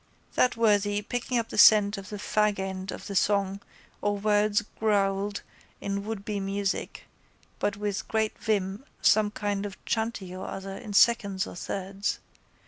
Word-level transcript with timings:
That 0.33 0.57
worthy 0.57 1.03
picking 1.03 1.37
up 1.37 1.49
the 1.49 1.59
scent 1.59 1.95
of 1.95 2.09
the 2.09 2.17
fagend 2.17 2.89
of 2.91 3.05
the 3.05 3.15
song 3.15 3.61
or 4.01 4.17
words 4.17 4.63
growled 4.79 5.43
in 5.79 6.03
wouldbe 6.03 6.41
music 6.41 7.03
but 7.59 7.77
with 7.77 8.07
great 8.07 8.35
vim 8.39 8.83
some 9.03 9.29
kind 9.29 9.63
of 9.63 9.77
chanty 9.85 10.35
or 10.35 10.47
other 10.47 10.75
in 10.75 10.93
seconds 10.93 11.45
or 11.45 11.53
thirds. 11.55 12.17